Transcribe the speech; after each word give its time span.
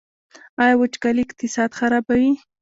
آیا 0.61 0.75
وچکالي 0.79 1.21
اقتصاد 1.27 1.69
خرابوي؟ 1.79 2.31